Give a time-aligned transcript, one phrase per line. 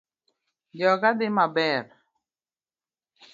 [0.79, 1.83] Joga dhi maber